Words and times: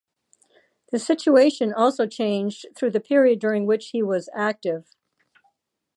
The 0.91 0.97
situation 0.97 1.71
also 1.71 2.07
changed 2.07 2.65
through 2.75 2.89
the 2.89 2.99
period 2.99 3.37
during 3.37 3.67
which 3.67 3.89
he 3.89 4.01
was 4.01 4.29
active. 4.33 4.87